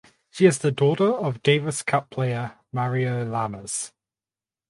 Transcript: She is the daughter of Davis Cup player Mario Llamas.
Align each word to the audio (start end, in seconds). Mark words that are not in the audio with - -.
She 0.31 0.47
is 0.47 0.57
the 0.57 0.71
daughter 0.71 1.11
of 1.13 1.43
Davis 1.43 1.83
Cup 1.83 2.09
player 2.09 2.53
Mario 2.71 3.23
Llamas. 3.23 3.93